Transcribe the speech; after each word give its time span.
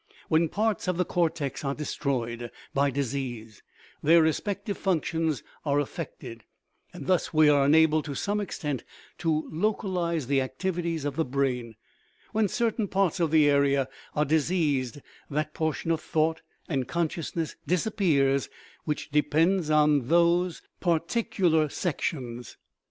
When 0.29 0.49
parts 0.49 0.87
of 0.87 0.97
the 0.97 1.05
cortex 1.05 1.63
are 1.63 1.75
destroyed 1.75 2.49
by 2.73 2.89
disease 2.89 3.61
their 4.01 4.19
respective 4.23 4.75
functions 4.75 5.43
are 5.63 5.79
affected, 5.79 6.43
and 6.91 7.05
thus 7.05 7.35
we 7.35 7.49
are 7.49 7.67
enabled, 7.67 8.05
to 8.05 8.15
some 8.15 8.41
extent, 8.41 8.83
to 9.19 9.47
localize 9.51 10.25
the 10.25 10.39
ac 10.39 10.53
tivities 10.57 11.05
of 11.05 11.17
the 11.17 11.23
brain; 11.23 11.75
when 12.31 12.47
certain 12.47 12.87
parts 12.87 13.19
of 13.19 13.29
the 13.29 13.47
area 13.47 13.87
are 14.15 14.25
diseased, 14.25 15.01
that 15.29 15.53
portion 15.53 15.91
of 15.91 16.01
thought 16.01 16.41
and 16.67 16.87
consciousness 16.87 17.55
disappears 17.67 18.49
which 18.85 19.11
depends 19.11 19.69
on 19.69 20.07
those 20.07 20.63
particular 20.79 21.69
sections. 21.69 22.57